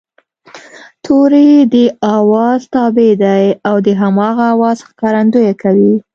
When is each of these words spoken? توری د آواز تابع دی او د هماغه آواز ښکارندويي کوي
توری 1.03 1.51
د 1.73 1.75
آواز 2.17 2.59
تابع 2.73 3.13
دی 3.23 3.43
او 3.67 3.75
د 3.85 3.87
هماغه 4.01 4.43
آواز 4.55 4.77
ښکارندويي 4.87 5.53
کوي 5.63 5.93